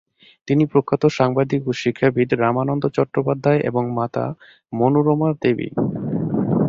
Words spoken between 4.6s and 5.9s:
Manorama Devi.